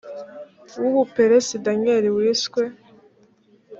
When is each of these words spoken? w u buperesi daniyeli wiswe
w 0.81 0.83
u 0.89 0.91
buperesi 0.95 1.55
daniyeli 1.65 2.09
wiswe 2.15 2.61